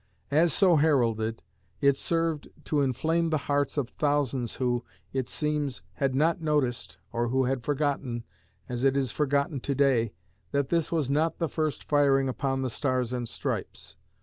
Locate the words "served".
1.95-2.47